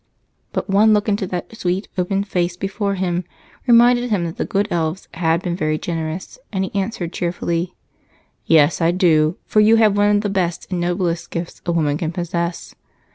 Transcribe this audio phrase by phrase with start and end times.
[0.51, 3.23] But one look into the sweet, open face before him
[3.67, 7.75] reminded him that the good elves had been very generous and he answered cheerfully:
[8.43, 11.97] "Yes, I do, for you have one of the best and noblest gifts a woman
[11.99, 12.73] can possess.